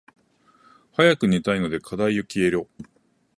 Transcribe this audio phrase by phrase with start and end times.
[0.93, 2.67] 早く寝たいので課題よ消えろ。